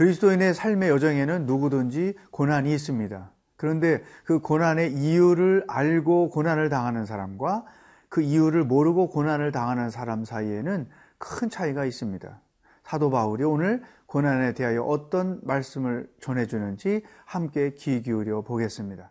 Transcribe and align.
그리스도인의 0.00 0.54
삶의 0.54 0.88
여정에는 0.88 1.44
누구든지 1.44 2.14
고난이 2.30 2.72
있습니다. 2.72 3.32
그런데 3.56 4.02
그 4.24 4.38
고난의 4.38 4.94
이유를 4.94 5.64
알고 5.68 6.30
고난을 6.30 6.70
당하는 6.70 7.04
사람과 7.04 7.66
그 8.08 8.22
이유를 8.22 8.64
모르고 8.64 9.10
고난을 9.10 9.52
당하는 9.52 9.90
사람 9.90 10.24
사이에는 10.24 10.88
큰 11.18 11.50
차이가 11.50 11.84
있습니다. 11.84 12.40
사도 12.82 13.10
바울이 13.10 13.44
오늘 13.44 13.82
고난에 14.06 14.54
대하여 14.54 14.84
어떤 14.84 15.38
말씀을 15.42 16.10
전해주는지 16.22 17.02
함께 17.26 17.74
귀 17.74 18.00
기울여 18.00 18.40
보겠습니다. 18.40 19.10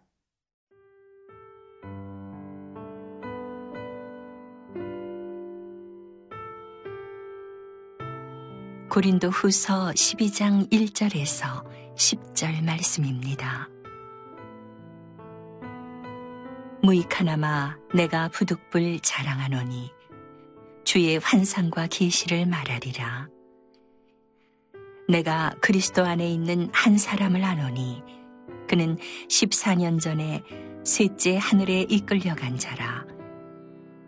고린도 9.00 9.30
후서 9.30 9.92
12장 9.92 10.70
1절에서 10.72 11.64
10절 11.96 12.62
말씀입니다. 12.66 13.70
무익하나마 16.84 17.78
내가 17.96 18.28
부득불 18.28 19.00
자랑하노니 19.00 19.90
주의 20.84 21.18
환상과 21.18 21.88
계시를 21.88 22.46
말하리라. 22.46 23.30
내가 25.08 25.56
그리스도 25.62 26.04
안에 26.04 26.30
있는 26.30 26.68
한 26.74 26.98
사람을 26.98 27.42
아노니 27.42 28.04
그는 28.68 28.98
14년 29.30 30.02
전에 30.02 30.44
셋째 30.84 31.38
하늘에 31.38 31.86
이끌려간 31.88 32.58
자라. 32.58 33.06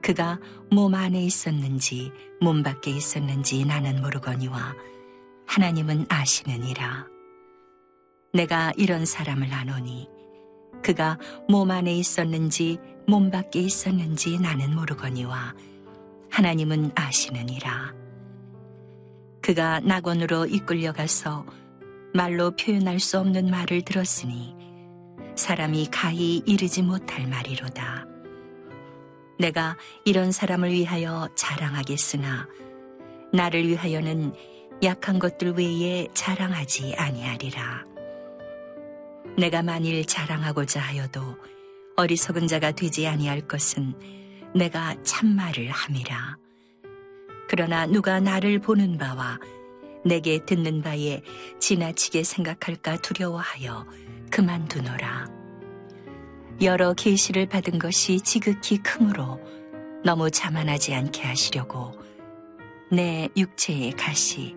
그가 0.01 0.39
몸 0.71 0.95
안에 0.95 1.21
있었는지 1.21 2.11
몸 2.41 2.63
밖에 2.63 2.91
있었는지 2.91 3.65
나는 3.65 4.01
모르거니와 4.01 4.73
하나님은 5.45 6.07
아시느니라. 6.09 7.05
내가 8.33 8.71
이런 8.77 9.05
사람을 9.05 9.53
아노니 9.53 10.07
그가 10.83 11.19
몸 11.47 11.69
안에 11.69 11.93
있었는지 11.93 12.79
몸 13.07 13.29
밖에 13.29 13.59
있었는지 13.59 14.39
나는 14.39 14.73
모르거니와 14.73 15.53
하나님은 16.31 16.91
아시느니라. 16.95 17.93
그가 19.41 19.81
낙원으로 19.81 20.45
이끌려 20.45 20.93
가서 20.93 21.45
말로 22.13 22.51
표현할 22.55 22.99
수 22.99 23.19
없는 23.19 23.49
말을 23.49 23.83
들었으니 23.83 24.55
사람이 25.35 25.89
가히 25.91 26.41
이르지 26.45 26.81
못할 26.81 27.27
말이로다. 27.27 28.10
내가 29.41 29.75
이런 30.05 30.31
사람을 30.31 30.71
위하여 30.71 31.27
자랑하겠으나 31.33 32.47
나를 33.33 33.67
위하여는 33.67 34.33
약한 34.83 35.17
것들 35.17 35.53
외에 35.53 36.07
자랑하지 36.13 36.93
아니하리라. 36.95 37.83
내가 39.39 39.63
만일 39.63 40.05
자랑하고자 40.05 40.79
하여도 40.79 41.21
어리석은 41.95 42.47
자가 42.47 42.71
되지 42.71 43.07
아니할 43.07 43.41
것은 43.41 43.95
내가 44.53 44.95
참말을 45.01 45.71
함이라. 45.71 46.37
그러나 47.49 47.87
누가 47.87 48.19
나를 48.19 48.59
보는 48.59 48.99
바와 48.99 49.39
내게 50.05 50.45
듣는 50.45 50.83
바에 50.83 51.23
지나치게 51.59 52.23
생각할까 52.23 52.97
두려워하여 52.97 53.87
그만두노라. 54.29 55.40
여러 56.61 56.93
계시를 56.93 57.47
받은 57.47 57.79
것이 57.79 58.21
지극히 58.21 58.77
크므로 58.77 59.39
너무 60.03 60.29
자만하지 60.29 60.93
않게 60.93 61.23
하시려고 61.23 61.91
내 62.91 63.29
육체의 63.35 63.93
가시 63.93 64.55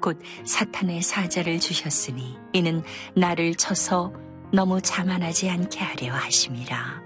곧 0.00 0.18
사탄의 0.44 1.02
사자를 1.02 1.60
주셨으니 1.60 2.38
이는 2.52 2.82
나를 3.14 3.54
쳐서 3.56 4.12
너무 4.52 4.80
자만하지 4.80 5.50
않게 5.50 5.80
하려 5.80 6.14
하심이라. 6.14 7.02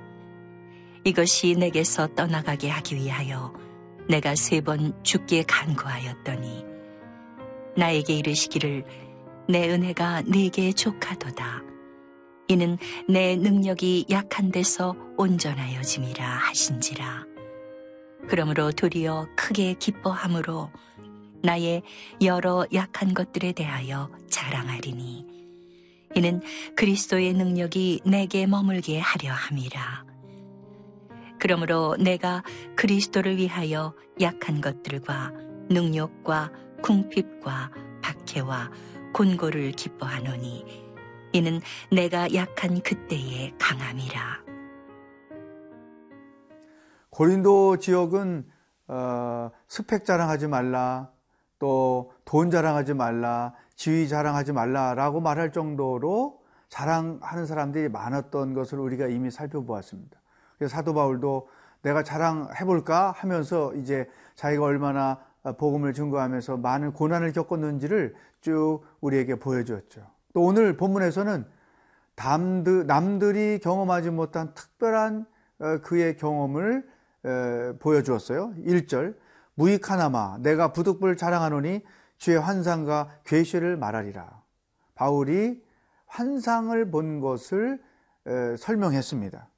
이것이 1.04 1.54
내게서 1.58 2.08
떠나가게 2.14 2.68
하기 2.68 2.96
위하여 2.96 3.52
내가 4.08 4.34
세 4.34 4.60
번 4.60 4.92
죽게 5.02 5.44
간구하였더니 5.44 6.64
나에게 7.76 8.14
이르시기를 8.14 8.84
내 9.48 9.68
은혜가 9.70 10.22
네게 10.22 10.72
족하도다. 10.72 11.67
이는 12.48 12.78
내 13.06 13.36
능력이 13.36 14.06
약한 14.10 14.50
데서 14.50 14.96
온전하여짐이라 15.18 16.26
하신지라. 16.26 17.26
그러므로 18.26 18.72
도리어 18.72 19.28
크게 19.36 19.74
기뻐함으로 19.74 20.70
나의 21.42 21.82
여러 22.22 22.66
약한 22.72 23.12
것들에 23.12 23.52
대하여 23.52 24.10
자랑하리니 24.30 25.26
이는 26.14 26.40
그리스도의 26.74 27.34
능력이 27.34 28.00
내게 28.06 28.46
머물게 28.46 28.98
하려 28.98 29.30
함이라. 29.30 30.06
그러므로 31.38 31.96
내가 32.00 32.42
그리스도를 32.76 33.36
위하여 33.36 33.94
약한 34.20 34.62
것들과 34.62 35.32
능력과 35.68 36.50
궁핍과 36.82 37.70
박해와 38.02 38.70
곤고를 39.12 39.72
기뻐하노니 39.72 40.87
이는 41.32 41.60
내가 41.90 42.32
약한 42.34 42.80
그때의 42.82 43.54
강함이라. 43.58 44.20
고린도 47.10 47.78
지역은 47.78 48.46
어, 48.88 49.50
스펙 49.66 50.04
자랑하지 50.04 50.46
말라, 50.48 51.10
또 51.58 52.12
돈 52.24 52.50
자랑하지 52.50 52.94
말라, 52.94 53.54
지위 53.74 54.06
자랑하지 54.06 54.52
말라라고 54.52 55.20
말할 55.20 55.50
정도로 55.52 56.42
자랑하는 56.68 57.46
사람들이 57.46 57.88
많았던 57.88 58.52
것을 58.52 58.78
우리가 58.78 59.06
이미 59.08 59.30
살펴보았습니다. 59.30 60.20
그래서 60.58 60.76
사도 60.76 60.92
바울도 60.92 61.48
내가 61.82 62.02
자랑해볼까 62.02 63.12
하면서 63.12 63.74
이제 63.74 64.08
자기가 64.34 64.64
얼마나 64.64 65.20
복음을 65.56 65.94
증거하면서 65.94 66.58
많은 66.58 66.92
고난을 66.92 67.32
겪었는지를 67.32 68.14
쭉 68.40 68.82
우리에게 69.00 69.36
보여주었죠. 69.36 70.17
또 70.34 70.42
오늘 70.42 70.76
본문에서는 70.76 71.46
남들, 72.16 72.86
남들 72.86 73.36
이 73.36 73.58
경험하지 73.60 74.10
못한 74.10 74.52
특별한 74.54 75.26
어, 75.60 75.78
그의 75.82 76.16
경험을 76.16 76.86
보여주었어요. 77.80 78.54
1절 78.64 79.16
무익하나마 79.54 80.38
내가 80.38 80.72
부득불 80.72 81.16
자랑하노니 81.16 81.82
주의 82.16 82.38
환상과 82.38 83.08
괴시를 83.24 83.76
말하리라. 83.76 84.40
바울이 84.94 85.62
환상을 86.06 86.90
본 86.90 87.20
것을 87.20 87.82
설명했습니다. 88.58 89.48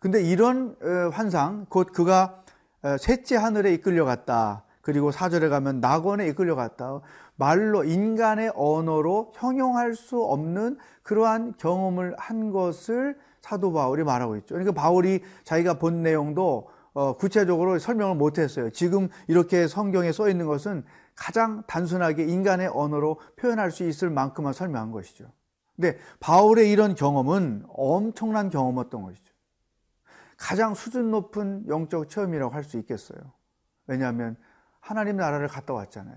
근데 0.00 0.22
이런 0.22 0.76
환상, 1.12 1.66
곧 1.68 1.92
그가 1.92 2.42
셋째 3.00 3.36
하늘에 3.36 3.72
이끌려갔다. 3.74 4.64
그리고 4.88 5.10
사절에 5.10 5.50
가면 5.50 5.80
낙원에 5.80 6.26
이끌려갔다. 6.28 7.02
말로 7.36 7.84
인간의 7.84 8.52
언어로 8.54 9.32
형용할 9.34 9.94
수 9.94 10.22
없는 10.22 10.78
그러한 11.02 11.56
경험을 11.58 12.14
한 12.16 12.52
것을 12.52 13.18
사도 13.42 13.70
바울이 13.74 14.02
말하고 14.02 14.36
있죠. 14.36 14.54
그러니까 14.54 14.72
바울이 14.72 15.22
자기가 15.44 15.74
본 15.74 16.02
내용도 16.02 16.70
어, 16.94 17.18
구체적으로 17.18 17.78
설명을 17.78 18.16
못했어요. 18.16 18.70
지금 18.70 19.10
이렇게 19.26 19.66
성경에 19.68 20.10
써 20.10 20.30
있는 20.30 20.46
것은 20.46 20.84
가장 21.14 21.62
단순하게 21.66 22.24
인간의 22.24 22.68
언어로 22.72 23.20
표현할 23.36 23.70
수 23.70 23.86
있을 23.86 24.08
만큼만 24.08 24.54
설명한 24.54 24.90
것이죠. 24.90 25.26
근데 25.76 25.98
바울의 26.20 26.70
이런 26.70 26.94
경험은 26.94 27.66
엄청난 27.68 28.48
경험이었던 28.48 29.02
것이죠. 29.02 29.34
가장 30.38 30.72
수준 30.72 31.10
높은 31.10 31.68
영적 31.68 32.08
체험이라고 32.08 32.54
할 32.54 32.64
수 32.64 32.78
있겠어요. 32.78 33.20
왜냐하면 33.86 34.38
하나님 34.88 35.16
나라를 35.18 35.48
갔다 35.48 35.74
왔잖아요. 35.74 36.16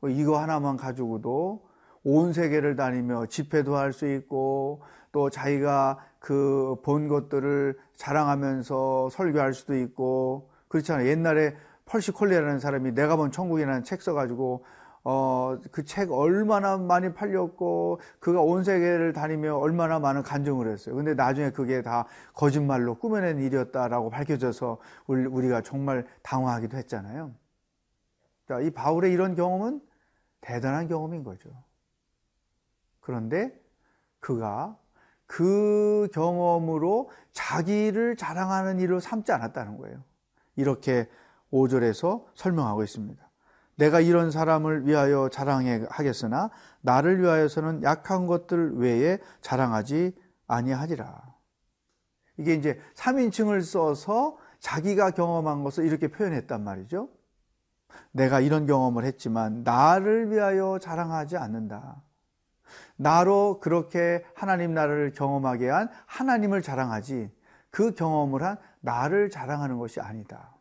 어, 0.00 0.08
이거 0.08 0.40
하나만 0.40 0.76
가지고도 0.76 1.68
온 2.02 2.32
세계를 2.32 2.74
다니며 2.74 3.26
집회도 3.26 3.76
할 3.76 3.92
수 3.92 4.12
있고 4.12 4.82
또 5.12 5.30
자기가 5.30 5.98
그 6.18 6.74
본 6.82 7.06
것들을 7.06 7.78
자랑하면서 7.94 9.10
설교할 9.10 9.54
수도 9.54 9.76
있고 9.76 10.50
그렇잖아요. 10.66 11.06
옛날에 11.06 11.56
펄시 11.84 12.10
콜리라는 12.10 12.58
사람이 12.58 12.90
내가 12.92 13.14
본 13.14 13.30
천국이라는 13.30 13.84
책 13.84 14.02
써가지고 14.02 14.64
어, 15.04 15.58
그 15.72 15.84
책 15.84 16.12
얼마나 16.12 16.76
많이 16.78 17.12
팔렸고, 17.12 18.00
그가 18.20 18.40
온 18.40 18.64
세계를 18.64 19.12
다니며 19.12 19.56
얼마나 19.56 19.98
많은 19.98 20.22
간증을 20.22 20.68
했어요. 20.68 20.94
근데 20.94 21.14
나중에 21.14 21.50
그게 21.50 21.82
다 21.82 22.06
거짓말로 22.34 22.94
꾸며낸 22.96 23.38
일이었다라고 23.40 24.10
밝혀져서 24.10 24.78
우리가 25.06 25.62
정말 25.62 26.06
당황하기도 26.22 26.76
했잖아요. 26.76 27.34
자, 28.48 28.60
이 28.60 28.70
바울의 28.70 29.12
이런 29.12 29.34
경험은 29.34 29.80
대단한 30.40 30.88
경험인 30.88 31.24
거죠. 31.24 31.50
그런데 33.00 33.58
그가 34.20 34.76
그 35.26 36.08
경험으로 36.12 37.10
자기를 37.32 38.16
자랑하는 38.16 38.78
일을 38.80 39.00
삼지 39.00 39.32
않았다는 39.32 39.78
거예요. 39.78 40.04
이렇게 40.56 41.08
5절에서 41.52 42.26
설명하고 42.34 42.82
있습니다. 42.84 43.31
내가 43.82 43.98
이런 43.98 44.30
사람을 44.30 44.86
위하여 44.86 45.28
자랑하겠으나 45.28 46.50
나를 46.82 47.20
위하여서는 47.20 47.82
약한 47.82 48.28
것들 48.28 48.76
외에 48.76 49.18
자랑하지 49.40 50.14
아니하리라. 50.46 51.20
이게 52.36 52.54
이제 52.54 52.80
3인칭을 52.94 53.64
써서 53.64 54.38
자기가 54.60 55.10
경험한 55.10 55.64
것을 55.64 55.84
이렇게 55.84 56.06
표현했단 56.06 56.62
말이죠. 56.62 57.08
내가 58.12 58.38
이런 58.38 58.66
경험을 58.66 59.04
했지만 59.04 59.64
나를 59.64 60.30
위하여 60.30 60.78
자랑하지 60.80 61.36
않는다. 61.36 62.02
나로 62.94 63.58
그렇게 63.58 64.24
하나님 64.36 64.74
나라를 64.74 65.10
경험하게 65.12 65.68
한 65.68 65.88
하나님을 66.06 66.62
자랑하지 66.62 67.32
그 67.70 67.94
경험을 67.94 68.44
한 68.44 68.58
나를 68.78 69.28
자랑하는 69.28 69.78
것이 69.78 70.00
아니다. 70.00 70.54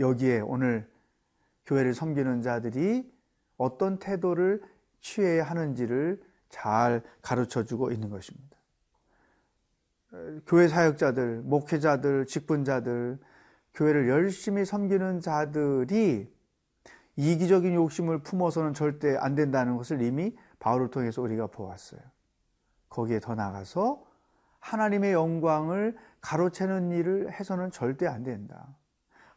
여기에 0.00 0.40
오늘 0.40 0.90
교회를 1.68 1.92
섬기는 1.92 2.40
자들이 2.40 3.12
어떤 3.58 3.98
태도를 3.98 4.62
취해야 5.00 5.44
하는지를 5.44 6.20
잘 6.48 7.02
가르쳐 7.20 7.64
주고 7.64 7.92
있는 7.92 8.08
것입니다. 8.08 8.56
교회 10.46 10.66
사역자들, 10.66 11.42
목회자들, 11.42 12.24
직분자들, 12.24 13.18
교회를 13.74 14.08
열심히 14.08 14.64
섬기는 14.64 15.20
자들이 15.20 16.32
이기적인 17.16 17.74
욕심을 17.74 18.22
품어서는 18.22 18.72
절대 18.72 19.16
안 19.18 19.34
된다는 19.34 19.76
것을 19.76 20.00
이미 20.00 20.34
바울을 20.60 20.90
통해서 20.90 21.20
우리가 21.20 21.48
보았어요. 21.48 22.00
거기에 22.88 23.20
더 23.20 23.34
나가서 23.34 24.02
하나님의 24.60 25.12
영광을 25.12 25.98
가로채는 26.22 26.92
일을 26.92 27.32
해서는 27.32 27.70
절대 27.70 28.06
안 28.06 28.22
된다. 28.22 28.74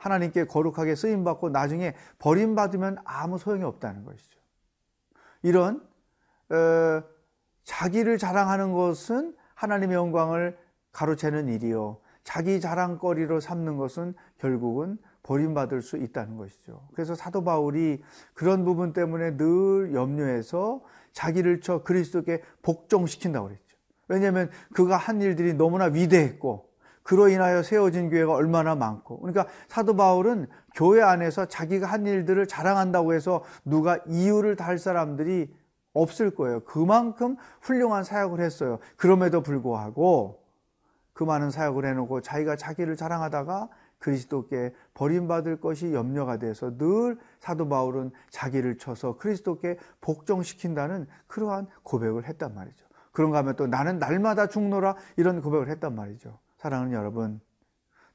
하나님께 0.01 0.45
거룩하게 0.45 0.95
쓰임 0.95 1.24
받고 1.24 1.50
나중에 1.50 1.94
버림받으면 2.18 2.98
아무 3.06 3.38
소용이 3.38 3.63
없다는 3.63 4.03
것이죠. 4.03 4.39
이런 5.44 5.88
어, 6.50 7.03
자기를 7.63 8.18
자랑하는 8.18 8.74
것은 8.74 9.36
하나님의 9.53 9.95
영광을 9.95 10.57
가로채는 10.92 11.50
일이요. 11.50 12.00
자기 12.24 12.59
자랑거리로 12.59 13.39
삼는 13.39 13.77
것은 13.77 14.15
결국은 14.39 14.98
버림받을 15.21 15.83
수 15.83 15.98
있다는 15.98 16.36
것이죠. 16.36 16.88
그래서 16.94 17.13
사도 17.13 17.44
바울이 17.44 18.01
그런 18.33 18.65
부분 18.65 18.94
때문에 18.94 19.38
늘 19.38 19.94
염려해서 19.94 20.81
자기를 21.13 21.62
쳐 21.62 21.83
그리스도께 21.83 22.42
복종시킨다고 22.63 23.50
그랬죠. 23.50 23.77
왜냐하면 24.07 24.50
그가 24.74 24.97
한 24.97 25.21
일들이 25.21 25.54
너무나 25.54 25.86
위대했고 25.86 26.70
그로 27.03 27.30
인하여 27.30 27.63
세워진 27.63 28.09
교회가 28.09 28.33
얼마나 28.33 28.75
많고 28.75 29.19
그러니까 29.19 29.48
사도 29.68 29.95
바울은 29.95 30.48
교회 30.75 31.01
안에서 31.01 31.45
자기가 31.45 31.88
한 31.88 32.06
일들을 32.06 32.48
자랑한다고 32.48 33.13
해서 33.13 33.44
누가 33.65 34.00
이유를 34.07 34.56
달 34.56 34.77
사람들이 34.77 35.53
없을 35.94 36.31
거예요. 36.31 36.62
그만큼 36.62 37.36
훌륭한 37.62 38.03
사역을 38.03 38.39
했어요. 38.39 38.80
그럼에도 38.95 39.42
불구하고 39.42 40.42
그 41.13 41.24
많은 41.24 41.51
사역을 41.51 41.86
해놓고 41.86 42.21
자기가 42.21 42.56
자기를 42.56 42.95
자랑하다가 42.95 43.69
그리스도께 44.00 44.74
버림받을 44.95 45.59
것이 45.59 45.94
염려가 45.94 46.38
돼서 46.38 46.75
늘 46.77 47.18
사도 47.39 47.69
바울은 47.69 48.12
자기를 48.31 48.77
쳐서 48.77 49.18
그리스도께 49.18 49.77
복종시킨다는 50.01 51.07
그러한 51.27 51.68
고백을 51.83 52.25
했단 52.25 52.56
말이죠. 52.56 52.86
그런가 53.12 53.39
하면 53.39 53.56
또 53.56 53.68
나는 53.68 54.00
날마다 54.00 54.47
죽노라 54.47 54.95
이런 55.18 55.42
고백을 55.42 55.69
했단 55.69 55.94
말이죠. 55.94 56.39
사랑하는 56.61 56.93
여러분, 56.93 57.41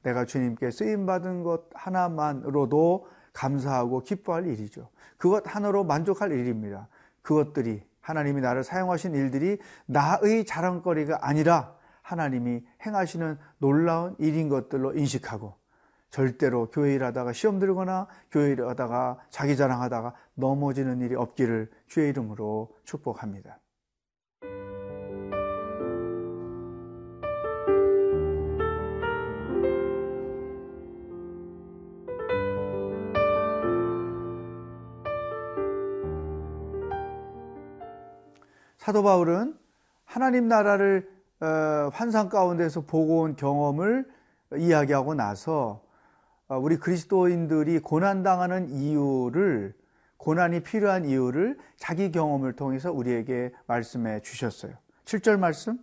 내가 0.03 0.23
주님께 0.23 0.71
쓰임받은 0.71 1.43
것 1.43 1.65
하나만으로도 1.73 3.09
감사하고 3.33 4.03
기뻐할 4.03 4.47
일이죠. 4.47 4.89
그것 5.17 5.43
하나로 5.53 5.83
만족할 5.83 6.31
일입니다. 6.31 6.87
그것들이 7.21 7.83
하나님이 7.99 8.39
나를 8.39 8.63
사용하신 8.63 9.15
일들이 9.15 9.57
나의 9.85 10.45
자랑거리가 10.45 11.19
아니라 11.27 11.75
하나님이 12.01 12.65
행하시는 12.85 13.37
놀라운 13.57 14.15
일인 14.17 14.47
것들로 14.47 14.93
인식하고 14.93 15.55
절대로 16.09 16.69
교회 16.69 16.95
일하다가 16.95 17.33
시험 17.33 17.59
들거나 17.59 18.07
교회 18.31 18.51
일하다가 18.51 19.17
자기 19.29 19.57
자랑하다가 19.57 20.13
넘어지는 20.35 21.01
일이 21.01 21.15
없기를 21.15 21.69
주의 21.87 22.07
이름으로 22.07 22.73
축복합니다. 22.85 23.59
사도 38.87 39.03
바울은 39.03 39.53
하나님 40.05 40.47
나라를 40.47 41.09
어, 41.41 41.89
환상 41.91 42.29
가운데서 42.29 42.85
보고 42.85 43.19
온 43.19 43.35
경험을 43.35 44.05
이야기하고 44.57 45.13
나서 45.13 45.83
어, 46.47 46.57
우리 46.57 46.77
그리스도인들이 46.77 47.79
고난당하는 47.79 48.69
이유를 48.69 49.73
고난이 50.15 50.61
필요한 50.61 51.03
이유를 51.03 51.57
자기 51.75 52.13
경험을 52.13 52.53
통해서 52.53 52.89
우리에게 52.89 53.51
말씀해 53.65 54.21
주셨어요. 54.21 54.71
7절 55.03 55.37
말씀 55.37 55.77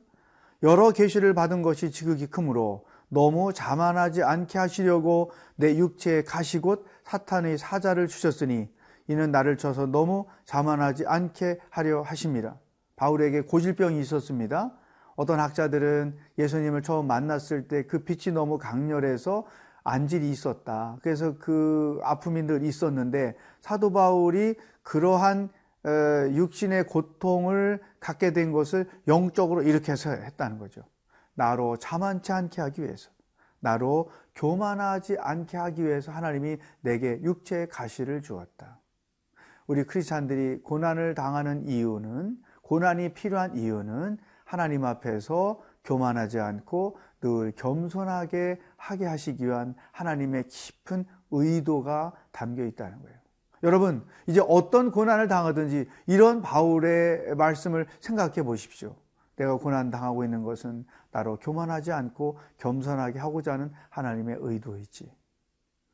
여러 0.62 0.90
계시를 0.90 1.34
받은 1.34 1.60
것이 1.60 1.90
지극히 1.90 2.26
크므로 2.26 2.86
너무 3.10 3.52
자만하지 3.52 4.22
않게 4.22 4.58
하시려고 4.58 5.30
내 5.56 5.76
육체에 5.76 6.22
가시곧 6.22 6.86
사탄의 7.04 7.58
사자를 7.58 8.08
주셨으니 8.08 8.70
이는 9.08 9.30
나를 9.30 9.58
쳐서 9.58 9.84
너무 9.84 10.24
자만하지 10.46 11.04
않게 11.06 11.58
하려 11.68 12.00
하십니다. 12.00 12.56
바울에게 12.96 13.42
고질병이 13.42 14.00
있었습니다. 14.00 14.72
어떤 15.16 15.40
학자들은 15.40 16.16
예수님을 16.38 16.82
처음 16.82 17.06
만났을 17.06 17.68
때 17.68 17.82
그 17.86 18.04
빛이 18.04 18.34
너무 18.34 18.58
강렬해서 18.58 19.46
안질이 19.84 20.30
있었다. 20.30 20.96
그래서 21.02 21.36
그 21.38 22.00
아픔이 22.02 22.42
늘 22.42 22.62
있었는데 22.64 23.36
사도 23.60 23.92
바울이 23.92 24.54
그러한 24.82 25.50
어, 25.84 25.90
육신의 26.32 26.86
고통을 26.86 27.80
갖게 28.00 28.32
된 28.32 28.52
것을 28.52 28.88
영적으로 29.06 29.62
해서 29.62 30.10
했다는 30.10 30.58
거죠. 30.58 30.82
나로 31.34 31.76
자만치 31.76 32.32
않게 32.32 32.62
하기 32.62 32.82
위해서, 32.82 33.10
나로 33.60 34.10
교만하지 34.34 35.18
않게 35.18 35.56
하기 35.58 35.84
위해서 35.84 36.10
하나님이 36.10 36.56
내게 36.80 37.20
육체의 37.22 37.68
가시를 37.68 38.22
주었다. 38.22 38.80
우리 39.66 39.84
크리스찬들이 39.84 40.62
고난을 40.62 41.14
당하는 41.14 41.66
이유는 41.66 42.38
고난이 42.64 43.14
필요한 43.14 43.56
이유는 43.56 44.18
하나님 44.44 44.84
앞에서 44.84 45.60
교만하지 45.84 46.40
않고 46.40 46.98
늘 47.20 47.52
겸손하게 47.52 48.60
하게 48.76 49.06
하시기 49.06 49.46
위한 49.46 49.74
하나님의 49.92 50.48
깊은 50.48 51.04
의도가 51.30 52.12
담겨 52.32 52.64
있다는 52.64 53.00
거예요. 53.00 53.16
여러분, 53.62 54.04
이제 54.26 54.42
어떤 54.46 54.90
고난을 54.90 55.26
당하든지 55.28 55.88
이런 56.06 56.42
바울의 56.42 57.34
말씀을 57.36 57.86
생각해 58.00 58.42
보십시오. 58.42 58.94
내가 59.36 59.56
고난 59.56 59.90
당하고 59.90 60.22
있는 60.24 60.42
것은 60.42 60.84
나로 61.10 61.38
교만하지 61.38 61.92
않고 61.92 62.38
겸손하게 62.58 63.18
하고자 63.18 63.54
하는 63.54 63.72
하나님의 63.88 64.36
의도이지. 64.40 65.10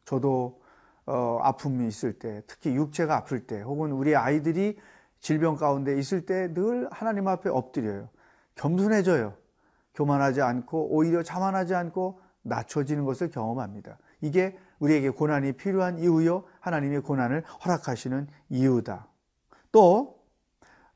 저도 0.05 0.61
어, 1.07 1.39
아픔이 1.43 1.89
있을 1.89 2.19
때, 2.19 2.43
특히 2.47 2.75
육체가 2.75 3.17
아플 3.17 3.47
때, 3.47 3.61
혹은 3.63 3.91
우리 3.91 4.15
아이들이 4.15 4.79
질병 5.21 5.57
가운데 5.57 5.99
있을 5.99 6.27
때 6.27 6.53
늘 6.53 6.89
하나님 6.91 7.29
앞에 7.29 7.51
엎드려요. 7.51 8.09
겸손해져요. 8.55 9.35
교만하지 9.95 10.41
않고 10.43 10.95
오히려 10.95 11.23
자만하지 11.23 11.75
않고 11.75 12.21
낮춰지는 12.43 13.05
것을 13.05 13.31
경험합니다. 13.31 13.99
이게 14.23 14.57
우리에게 14.79 15.11
고난이 15.11 15.53
필요한 15.53 15.99
이유요. 15.99 16.45
하나님의 16.61 17.03
고난을 17.03 17.45
허락하시는 17.65 18.29
이유다. 18.49 19.09
또 19.73 19.99
어, 19.99 20.20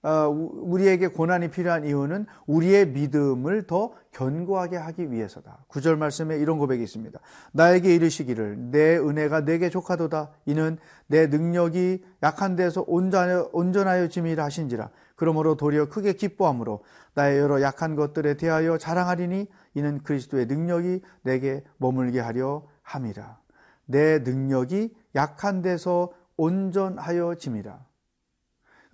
우리에게 0.05 1.09
고난이 1.09 1.49
필요한 1.49 1.85
이유는 1.85 2.27
우리의 2.47 2.89
믿음을 2.89 3.67
더 3.67 3.93
견고하게 4.13 4.77
하기 4.77 5.11
위해서다. 5.11 5.65
구절 5.69 5.97
말씀에 5.97 6.37
이런 6.37 6.59
고백이 6.59 6.83
있습니다. 6.83 7.19
나에게 7.53 7.95
이르시기를 7.95 8.71
내 8.71 8.99
은혜가 8.99 9.45
내게 9.45 9.71
족하도다. 9.71 10.31
이는 10.47 10.77
내 11.07 11.27
능력이 11.27 12.05
약한 12.23 12.55
데서 12.55 12.85
온전하여, 12.87 13.51
온전하여 13.53 14.09
짐이라 14.09 14.45
하신지라. 14.45 14.91
그러므로 15.17 15.57
도리어 15.57 15.89
크게 15.89 16.15
기뻐함으로 16.15 16.83
나의 17.15 17.39
여러 17.39 17.63
약한 17.63 17.97
것들에 17.97 18.37
대하여 18.37 18.77
자랑하리니 18.77 19.47
이는 19.75 20.03
그리스도의 20.03 20.47
능력이 20.47 21.01
내게 21.23 21.65
머물게 21.79 22.21
하려 22.21 22.67
함이라. 22.83 23.39
내 23.87 24.19
능력이 24.19 24.95
약한 25.15 25.63
데서 25.63 26.13
온전하여 26.37 27.37
짐이라. 27.37 27.94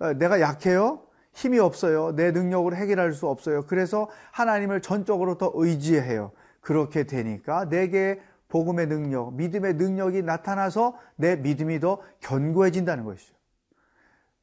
어, 0.01 0.13
내가 0.13 0.41
약해요. 0.41 1.03
힘이 1.31 1.59
없어요. 1.59 2.15
내 2.15 2.31
능력으로 2.31 2.75
해결할 2.75 3.13
수 3.13 3.27
없어요. 3.27 3.65
그래서 3.67 4.09
하나님을 4.31 4.81
전적으로 4.81 5.37
더 5.37 5.51
의지해요. 5.53 6.31
그렇게 6.59 7.05
되니까 7.05 7.69
내게 7.69 8.19
복음의 8.49 8.87
능력, 8.87 9.33
믿음의 9.35 9.75
능력이 9.75 10.23
나타나서 10.23 10.97
내 11.15 11.35
믿음이 11.37 11.79
더 11.79 12.01
견고해진다는 12.19 13.05
것이죠. 13.05 13.33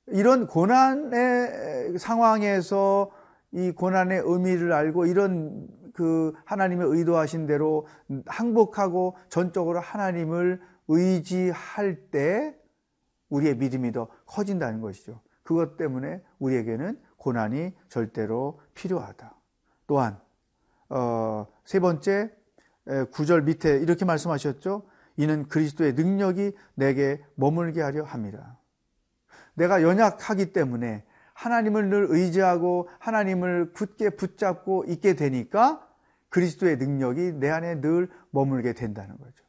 이런 0.06 0.46
고난의 0.46 1.98
상황에서 1.98 3.10
이 3.52 3.72
고난의 3.72 4.22
의미를 4.24 4.72
알고 4.72 5.06
이런 5.06 5.68
그 5.92 6.32
하나님의 6.44 6.86
의도하신 6.88 7.46
대로 7.46 7.86
항복하고 8.26 9.16
전적으로 9.28 9.80
하나님을 9.80 10.60
의지할 10.86 11.96
때 12.10 12.56
우리의 13.28 13.56
믿음이 13.56 13.92
더 13.92 14.08
커진다는 14.24 14.80
것이죠. 14.80 15.20
그것 15.48 15.78
때문에 15.78 16.22
우리에게는 16.40 17.00
고난이 17.16 17.72
절대로 17.88 18.60
필요하다. 18.74 19.34
또한 19.86 20.20
어, 20.90 21.46
세 21.64 21.80
번째 21.80 22.30
구절 23.12 23.44
밑에 23.44 23.78
이렇게 23.78 24.04
말씀하셨죠. 24.04 24.82
이는 25.16 25.48
그리스도의 25.48 25.94
능력이 25.94 26.52
내게 26.74 27.24
머물게 27.34 27.80
하려 27.80 28.04
함이라. 28.04 28.58
내가 29.54 29.82
연약하기 29.82 30.52
때문에 30.52 31.06
하나님을 31.32 31.88
늘 31.88 32.06
의지하고 32.10 32.90
하나님을 32.98 33.72
굳게 33.72 34.10
붙잡고 34.10 34.84
있게 34.86 35.14
되니까 35.14 35.88
그리스도의 36.28 36.76
능력이 36.76 37.38
내 37.38 37.48
안에 37.48 37.80
늘 37.80 38.10
머물게 38.32 38.74
된다는 38.74 39.16
거죠. 39.16 39.46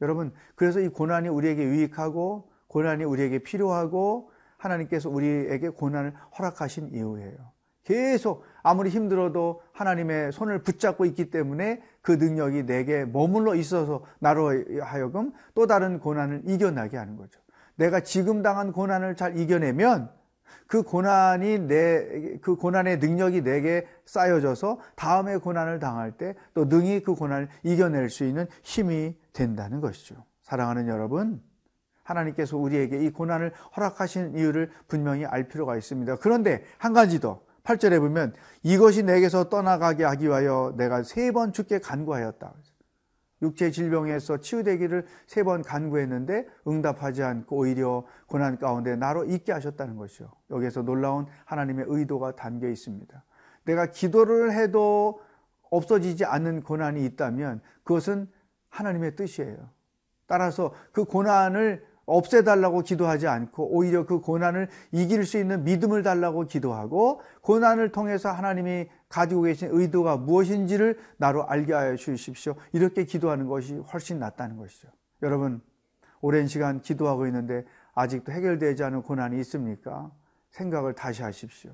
여러분, 0.00 0.32
그래서 0.56 0.80
이 0.80 0.88
고난이 0.88 1.28
우리에게 1.28 1.62
유익하고 1.62 2.50
고난이 2.66 3.04
우리에게 3.04 3.38
필요하고 3.38 4.32
하나님께서 4.58 5.08
우리에게 5.08 5.70
고난을 5.70 6.12
허락하신 6.38 6.90
이유예요. 6.92 7.36
계속 7.84 8.44
아무리 8.62 8.90
힘들어도 8.90 9.62
하나님의 9.72 10.32
손을 10.32 10.62
붙잡고 10.62 11.06
있기 11.06 11.30
때문에 11.30 11.80
그 12.02 12.12
능력이 12.12 12.66
내게 12.66 13.06
머물러 13.06 13.54
있어서 13.54 14.04
나로 14.18 14.52
하여금 14.82 15.32
또 15.54 15.66
다른 15.66 15.98
고난을 15.98 16.42
이겨나게 16.44 16.98
하는 16.98 17.16
거죠. 17.16 17.40
내가 17.76 18.00
지금 18.00 18.42
당한 18.42 18.72
고난을 18.72 19.16
잘 19.16 19.38
이겨내면 19.38 20.10
그 20.66 20.82
고난이 20.82 21.60
내, 21.60 22.38
그 22.42 22.56
고난의 22.56 22.98
능력이 22.98 23.42
내게 23.42 23.86
쌓여져서 24.04 24.80
다음에 24.94 25.38
고난을 25.38 25.78
당할 25.78 26.12
때 26.12 26.34
또 26.52 26.66
능히 26.66 27.02
그 27.02 27.14
고난을 27.14 27.48
이겨낼 27.62 28.10
수 28.10 28.24
있는 28.24 28.46
힘이 28.62 29.16
된다는 29.32 29.80
것이죠. 29.80 30.16
사랑하는 30.42 30.88
여러분, 30.88 31.42
하나님께서 32.08 32.56
우리에게 32.56 33.04
이 33.04 33.10
고난을 33.10 33.52
허락하신 33.76 34.36
이유를 34.36 34.70
분명히 34.88 35.24
알 35.26 35.48
필요가 35.48 35.76
있습니다. 35.76 36.16
그런데 36.16 36.64
한 36.78 36.92
가지 36.92 37.20
더, 37.20 37.42
8절에 37.64 38.00
보면 38.00 38.34
이것이 38.62 39.02
내게서 39.02 39.48
떠나가게 39.50 40.04
하기 40.04 40.26
위하여 40.26 40.74
내가 40.76 41.02
세 41.02 41.32
번 41.32 41.52
죽게 41.52 41.80
간구하였다. 41.80 42.54
육체 43.42 43.70
질병에서 43.70 44.38
치유되기를 44.38 45.06
세 45.26 45.44
번 45.44 45.62
간구했는데 45.62 46.46
응답하지 46.66 47.22
않고 47.22 47.56
오히려 47.56 48.04
고난 48.26 48.58
가운데 48.58 48.96
나로 48.96 49.24
있게 49.26 49.52
하셨다는 49.52 49.96
것이요. 49.96 50.28
여기에서 50.50 50.82
놀라운 50.82 51.26
하나님의 51.44 51.84
의도가 51.88 52.34
담겨 52.36 52.68
있습니다. 52.68 53.24
내가 53.64 53.86
기도를 53.86 54.52
해도 54.52 55.20
없어지지 55.70 56.24
않는 56.24 56.62
고난이 56.62 57.04
있다면 57.04 57.60
그것은 57.84 58.28
하나님의 58.70 59.14
뜻이에요. 59.14 59.70
따라서 60.26 60.72
그 60.92 61.04
고난을 61.04 61.86
없애달라고 62.08 62.80
기도하지 62.82 63.28
않고 63.28 63.68
오히려 63.70 64.06
그 64.06 64.20
고난을 64.20 64.68
이길 64.92 65.24
수 65.24 65.38
있는 65.38 65.64
믿음을 65.64 66.02
달라고 66.02 66.46
기도하고 66.46 67.20
고난을 67.42 67.92
통해서 67.92 68.30
하나님이 68.30 68.88
가지고 69.08 69.42
계신 69.42 69.68
의도가 69.70 70.16
무엇인지를 70.16 70.98
나로 71.18 71.46
알게 71.48 71.72
하여 71.72 71.96
주십시오. 71.96 72.54
이렇게 72.72 73.04
기도하는 73.04 73.46
것이 73.46 73.76
훨씬 73.92 74.18
낫다는 74.18 74.56
것이죠. 74.56 74.88
여러분, 75.22 75.60
오랜 76.20 76.46
시간 76.46 76.80
기도하고 76.80 77.26
있는데 77.26 77.64
아직도 77.94 78.32
해결되지 78.32 78.82
않은 78.84 79.02
고난이 79.02 79.38
있습니까? 79.40 80.10
생각을 80.50 80.94
다시 80.94 81.22
하십시오. 81.22 81.72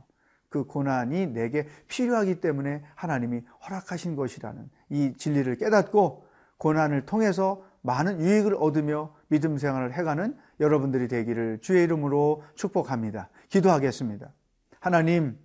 그 0.49 0.65
고난이 0.65 1.29
내게 1.29 1.67
필요하기 1.89 2.41
때문에 2.41 2.83
하나님이 2.95 3.43
허락하신 3.67 4.17
것이라는 4.17 4.71
이 4.91 5.15
진리를 5.17 5.57
깨닫고 5.57 6.27
고난을 6.59 7.07
통해서 7.07 7.65
많은 7.85 8.19
유익을 8.19 8.57
얻으며 8.59 9.15
믿음 9.29 9.59
생활을 9.59 9.93
해가는 9.93 10.35
여러분들이 10.59 11.07
되기를 11.07 11.59
주의 11.61 11.85
이름으로 11.85 12.43
축복합니다. 12.55 13.29
기도하겠습니다. 13.51 14.33
하나님, 14.81 15.39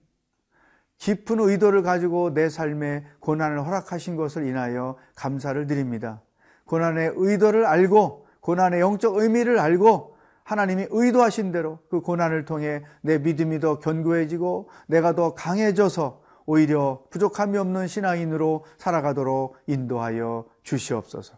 깊은 0.99 1.39
의도를 1.39 1.83
가지고 1.83 2.33
내 2.33 2.47
삶에 2.47 3.05
고난을 3.19 3.65
허락하신 3.65 4.15
것을 4.15 4.47
인하여 4.47 4.95
감사를 5.15 5.67
드립니다. 5.67 6.21
고난의 6.65 7.13
의도를 7.15 7.65
알고 7.65 8.27
고난의 8.39 8.79
영적 8.79 9.17
의미를 9.17 9.59
알고 9.59 10.15
하나님이 10.43 10.87
의도하신 10.89 11.51
대로 11.51 11.79
그 11.89 11.99
고난을 11.99 12.45
통해 12.45 12.83
내 13.01 13.17
믿음이 13.17 13.59
더 13.59 13.79
견고해지고 13.79 14.69
내가 14.87 15.13
더 15.13 15.35
강해져서 15.35 16.21
오히려 16.45 17.03
부족함이 17.09 17.57
없는 17.57 17.87
신앙인으로 17.87 18.63
살아가도록 18.77 19.57
인도하여 19.67 20.45
주시옵소서. 20.63 21.37